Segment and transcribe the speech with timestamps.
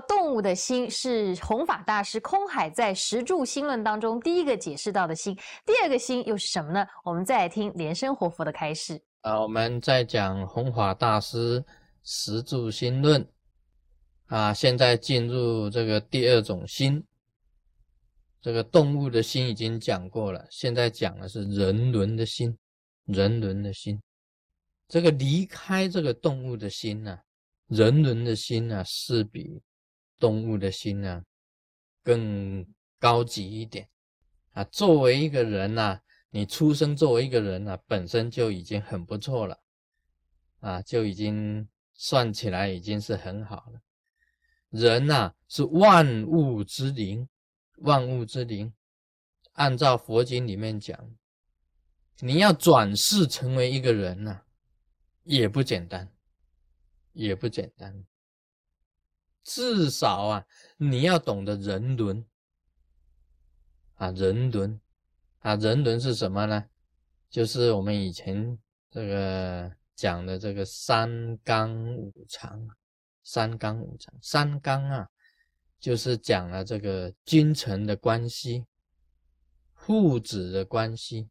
[0.00, 5.34] 动物的心是弘法大师空海在《十柱心论》当中第一个解释到的心，
[5.64, 6.86] 第二个心又是什么呢？
[7.04, 9.00] 我们再来听莲生活佛的开示。
[9.22, 11.60] 啊，我们在讲弘法大师
[12.04, 13.24] 《十柱心论》
[14.26, 17.04] 啊，现在进入这个第二种心，
[18.40, 22.56] 这个动物的心已经讲过了，现在讲的是人伦的心，
[23.06, 24.00] 人伦的心，
[24.88, 27.18] 这个离开这个动物的心呢？
[27.68, 29.60] 人伦的心呢，是比
[30.18, 31.24] 动物的心呢
[32.02, 32.66] 更
[32.98, 33.88] 高级一点
[34.52, 34.64] 啊。
[34.64, 39.60] 作为一个人呐，你出生作为一个人呐，本身就已经很不错了
[40.60, 43.80] 啊，就已经算起来已经是很好了。
[44.70, 47.28] 人呐，是万物之灵，
[47.78, 48.72] 万物之灵。
[49.52, 51.16] 按照佛经里面讲，
[52.20, 54.42] 你要转世成为一个人呐，
[55.24, 56.12] 也不简单。
[57.18, 58.04] 也不简单，
[59.46, 60.44] 至少啊，
[60.76, 62.26] 你要懂得人伦
[63.94, 64.80] 啊，人伦
[65.38, 66.68] 啊，人伦是什么呢？
[67.30, 68.58] 就是我们以前
[68.90, 72.68] 这个讲的这个三纲五常，
[73.22, 75.08] 三纲五常，三纲啊，
[75.78, 78.66] 就是讲了这个君臣的关系、
[79.74, 81.30] 父子的关系、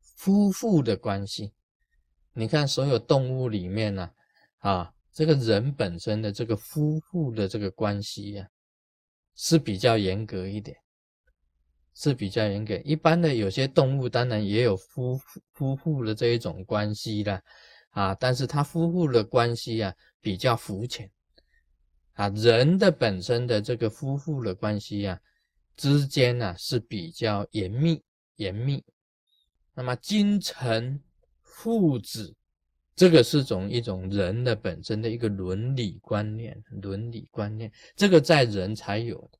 [0.00, 1.52] 夫妇的关系。
[2.34, 4.12] 你看，所有动物里面呢，
[4.58, 4.94] 啊。
[5.12, 8.48] 这个人本身的这个夫妇的这个关系呀，
[9.34, 10.76] 是比较严格一点，
[11.94, 12.76] 是比较严格。
[12.84, 15.20] 一般的有些动物当然也有夫
[15.54, 17.42] 夫妇的这一种关系啦，
[17.90, 21.10] 啊，但是他夫妇的关系啊比较肤浅，
[22.12, 25.18] 啊，人的本身的这个夫妇的关系啊
[25.76, 28.00] 之间呢是比较严密
[28.36, 28.84] 严密。
[29.74, 31.02] 那么君臣
[31.42, 32.36] 父子。
[32.98, 39.30] 这个是种一种人的本身的一个伦理观念，伦理观念，这个在人才有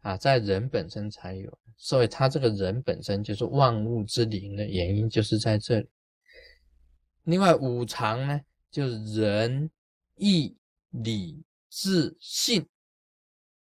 [0.00, 5.88] 啊，在人本身才有，所以他这个人本身就是万物之灵的原因，就是在这里。
[7.22, 8.40] 另外五常呢，
[8.72, 9.70] 就是仁
[10.16, 10.56] 义
[10.90, 11.40] 礼
[11.70, 12.66] 智信，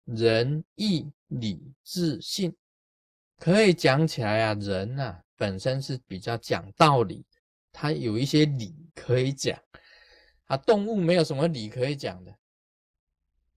[0.03, 2.53] 仁义礼智信，
[3.39, 7.23] 可以讲起来啊，人呐本身是比较讲道理。
[7.71, 9.57] 它有一些理可以讲，
[10.45, 12.37] 啊，动物没有什么理可以讲的，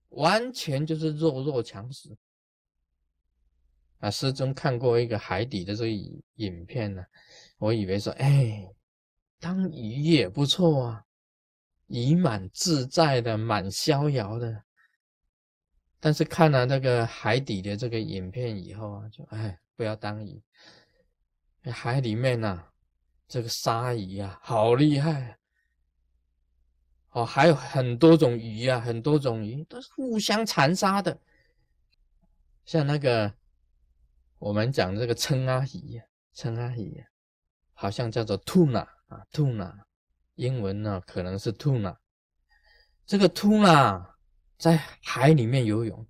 [0.09, 2.17] 完全就是弱肉强食。
[3.99, 5.89] 啊，师尊看过一个海底的这个
[6.35, 7.05] 影片呢，
[7.57, 8.69] 我以为说，哎，
[9.39, 11.05] 当鱼也不错啊，
[11.87, 14.63] 鱼蛮自在的，蛮逍遥的。
[15.99, 20.41] 但是看了那个海底的这个影片以后啊，就哎，不要当鱼，
[21.63, 22.63] 海里面呢。
[23.27, 25.37] 这个鲨鱼啊，好厉害！
[27.09, 31.17] 哦，还有很多种鱼啊，很多种鱼都是互相残杀的。
[32.65, 33.33] 像那个
[34.37, 36.01] 我们讲这个称阿姨，
[36.33, 37.03] 称阿姨，
[37.73, 39.73] 好像叫做 tuna 啊，tuna，
[40.35, 41.95] 英文呢可能是 tuna。
[43.05, 44.13] 这个 tuna
[44.57, 46.05] 在海里面游泳，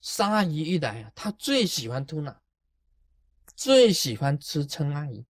[0.00, 2.36] 鲨鱼一来啊，它最喜欢 tuna，
[3.56, 5.26] 最喜欢吃称阿姨。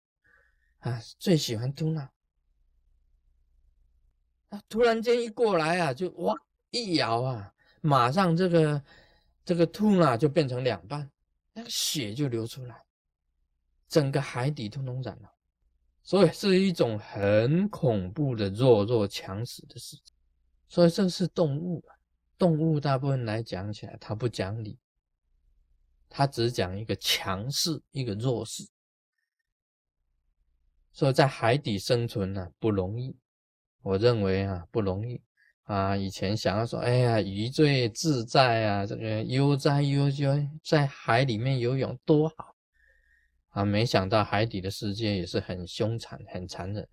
[0.82, 2.12] 啊，最喜欢吐纳。
[4.50, 6.36] 啊，突然间一过来啊，就哇
[6.70, 8.84] 一咬啊，马上这个
[9.46, 11.10] 这个吐纳就变成两半，
[11.54, 12.84] 那个血就流出来，
[13.88, 15.34] 整个海底通通染了，
[16.04, 20.14] 所以是一种很恐怖的弱肉强食的事情。
[20.68, 21.84] 所以这是动物，
[22.38, 24.78] 动物大部分来讲起来，它不讲理，
[26.10, 28.68] 它只讲一个强势，一个弱势。
[30.94, 33.16] 所以在海底生存呢不容易，
[33.82, 35.22] 我认为啊不容易
[35.64, 35.96] 啊。
[35.96, 42.56] 以前想要说，哎呀，鱼最自在啊，这个悠哉悠哉，在海里面游泳多好
[43.50, 43.66] 啊！
[43.66, 46.88] 没想到海底的世界也是很凶残、很残忍。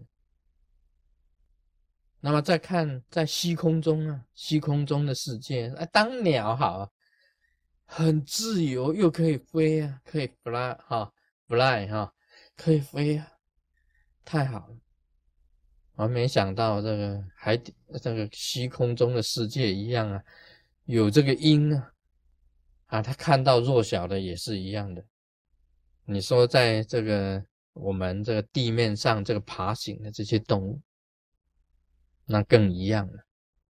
[2.20, 6.90] 那么再看在虚空中啊，虚空中的世界，啊，当鸟好，
[7.84, 11.12] 很自由，又可以飞啊，可以 fly 哈
[11.46, 12.12] ，fly 哈，
[12.56, 13.37] 可以飞啊。
[14.28, 14.76] 太好了，
[15.94, 20.22] 我没想到这个海底、这个虚空中的世界一样啊，
[20.84, 21.92] 有这个鹰啊，
[22.88, 25.02] 啊，他看到弱小的也是一样的。
[26.04, 27.42] 你说在这个
[27.72, 30.78] 我们这个地面上这个爬行的这些动物，
[32.26, 33.24] 那更一样了，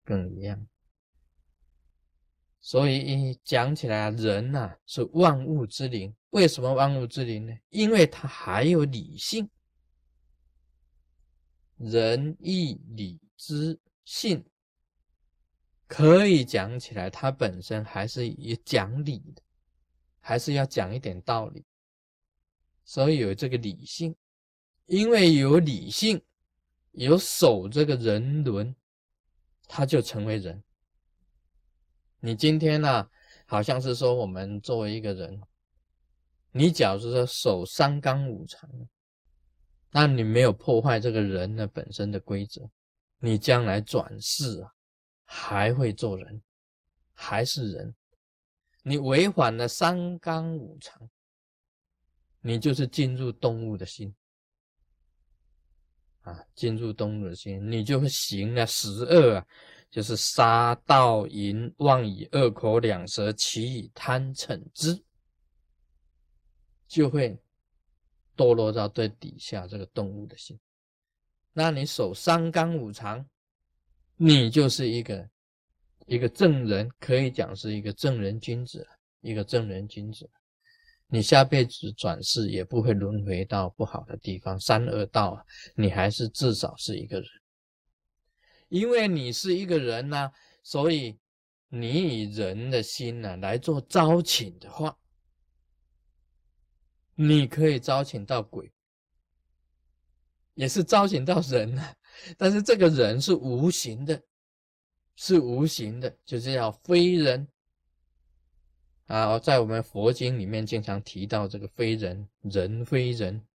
[0.06, 0.68] 更一样。
[2.62, 6.14] 所以讲起来啊，人呐是万物之灵。
[6.30, 7.58] 为什么万物之灵呢？
[7.70, 9.50] 因为它还有理性。
[11.78, 14.46] 仁义礼智信，
[15.88, 19.42] 可以讲起来，它本身还是以讲理的，
[20.20, 21.66] 还是要讲一点道理，
[22.86, 24.16] 所以有这个理性，
[24.86, 26.22] 因为有理性，
[26.92, 28.76] 有守这个人伦，
[29.68, 30.64] 他就成为人。
[32.20, 33.10] 你今天呢，
[33.46, 35.42] 好像是说我们作为一个人，
[36.52, 38.70] 你假如说守三纲五常，
[39.94, 42.70] 那你没有破坏这个人的本身的规则，
[43.20, 44.74] 你将来转世啊。
[45.26, 46.44] 还会做人，
[47.14, 47.96] 还是人？
[48.84, 51.10] 你违反了三纲五常，
[52.42, 54.14] 你就是进入动物的心
[56.22, 56.40] 啊！
[56.54, 59.48] 进入动物的心，你就会行了十恶啊，
[59.90, 65.04] 就是杀盗淫妄以恶口两舌，起以贪嗔之，
[66.88, 67.42] 就会
[68.36, 70.60] 堕落到最底下这个动物的心。
[71.54, 73.26] 那你守三纲五常。
[74.16, 75.28] 你就是一个
[76.06, 78.88] 一个正人，可以讲是一个正人君子，
[79.22, 80.30] 一个正人君子。
[81.08, 85.44] 你下辈子转世也不会轮回到不好的地方，三恶道啊，
[85.76, 87.28] 你还是至少是一个人。
[88.70, 90.32] 因为你是一个人呢，
[90.62, 91.18] 所以
[91.68, 94.96] 你以人的心呢来做招请的话，
[97.16, 98.72] 你可以招请到鬼，
[100.56, 101.96] 也是招请到人呢。
[102.38, 104.22] 但是这个人是无形的，
[105.16, 107.48] 是无形的，就是要非人
[109.06, 109.38] 啊。
[109.40, 113.46] 在我们佛经里面经常提到这个非人，人非人，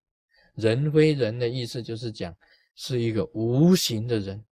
[0.54, 2.36] 人非人的意思就是讲
[2.74, 4.44] 是一个无形的人。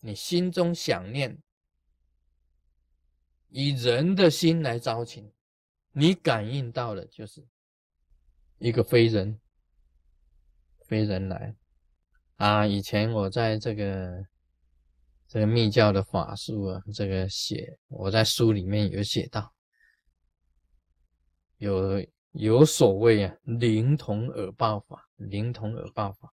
[0.00, 1.36] 你心中想念，
[3.48, 5.32] 以人的心来招请，
[5.90, 7.44] 你感应到的就是
[8.58, 9.40] 一个非人，
[10.86, 11.54] 非人来。
[12.36, 14.26] 啊，以前我在这个
[15.26, 19.52] 这个密教的法术啊，这个写我在书里面有写到，
[21.56, 26.32] 有有所谓啊灵童耳报法，灵童耳报法，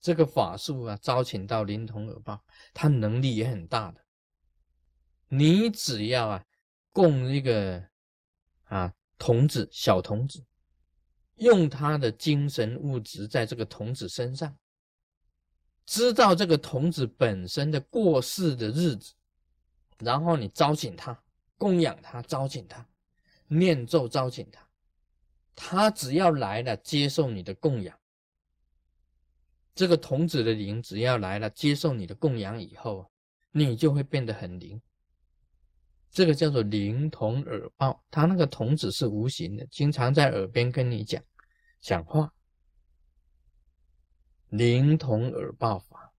[0.00, 4.00] 这个法术啊招请到灵童耳报，他能力也很大的。
[5.28, 6.44] 你只要啊
[6.90, 7.84] 供一个
[8.64, 10.46] 啊童子小童子，
[11.38, 14.56] 用他的精神物质在这个童子身上。
[15.86, 19.14] 知道这个童子本身的过世的日子，
[19.98, 21.18] 然后你招请他，
[21.56, 22.86] 供养他，招请他，
[23.46, 24.68] 念咒招请他，
[25.54, 27.98] 他只要来了，接受你的供养，
[29.74, 33.10] 这个童子的灵只要来了，接受你的供养以后，
[33.50, 34.78] 你就会变得很灵。
[36.10, 41.22] 这个叫做灵童耳报，他那个童子是无形的，经常在耳边跟你讲
[41.80, 42.32] 讲话。
[44.48, 46.10] 灵童耳报法，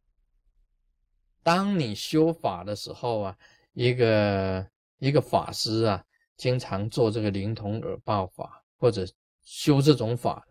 [1.42, 3.38] 当你修法的时候啊，
[3.74, 4.70] 一个
[5.00, 6.06] 一个法师啊，
[6.38, 9.04] 经常做这个灵童耳报法，或者
[9.42, 10.48] 修这种法，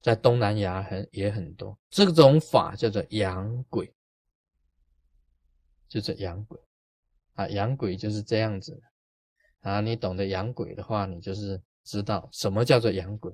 [0.00, 1.78] 在东南亚很也很多。
[1.90, 3.94] 这种法叫做养鬼，
[5.86, 6.58] 就是养鬼
[7.34, 8.82] 啊，养鬼就是这样子
[9.60, 9.80] 啊。
[9.80, 13.32] 你懂得养鬼的话，你就是知道什么叫做养鬼，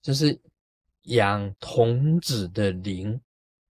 [0.00, 0.40] 就是。
[1.02, 3.18] 养童子的灵，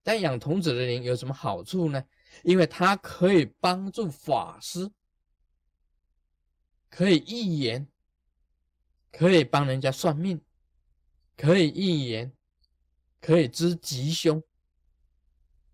[0.02, 2.04] 但养童子的灵有什么好处呢？
[2.42, 4.90] 因为它可以帮助法师，
[6.90, 7.88] 可以预言，
[9.12, 10.42] 可以帮人家算命，
[11.36, 12.34] 可以预言，
[13.22, 14.42] 可以知吉凶。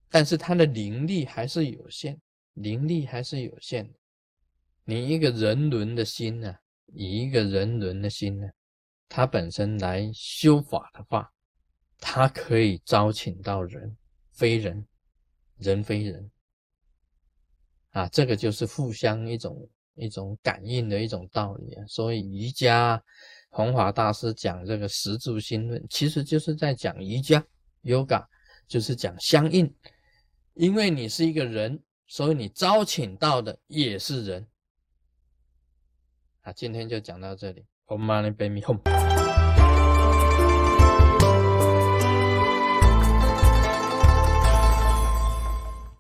[0.10, 2.20] 但是它的灵力还是有限，
[2.54, 4.00] 灵力还是有限的。
[4.86, 6.56] 你一个人伦的心呢，
[6.94, 8.48] 以一个人伦的心呢，
[9.08, 11.30] 它本身来修法的话。
[12.06, 13.96] 他可以招请到人，
[14.34, 14.86] 非人，
[15.56, 16.30] 人非人，
[17.92, 21.86] 啊，这个就是互相一种一种感应的一种道理啊。
[21.88, 23.02] 所以瑜伽，
[23.52, 27.42] 弘法大师讲这个十住心论，其实就是在讲瑜伽
[27.84, 28.26] ，yoga
[28.68, 29.74] 就是讲相应。
[30.56, 34.48] 因为你是一个人，所以你招请到的也是人。
[36.42, 39.03] 啊，今天就讲到这里，Om Mani Padme Hum。